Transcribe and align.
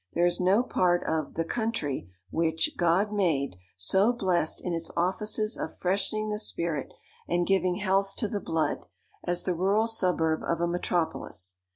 There 0.15 0.25
is 0.25 0.39
no 0.39 0.63
part 0.63 1.03
of 1.05 1.35
"the 1.35 1.43
country" 1.45 2.09
which 2.31 2.75
"God 2.75 3.13
made" 3.13 3.57
so 3.77 4.11
blest 4.11 4.59
in 4.59 4.73
its 4.73 4.89
offices 4.97 5.55
of 5.55 5.77
freshening 5.77 6.29
the 6.31 6.39
spirit, 6.39 6.91
and 7.27 7.45
giving 7.45 7.75
health 7.75 8.15
to 8.15 8.27
the 8.27 8.41
blood, 8.41 8.87
as 9.23 9.43
the 9.43 9.53
rural 9.53 9.85
suburb 9.85 10.41
of 10.43 10.59
a 10.59 10.65
metropolis. 10.65 11.57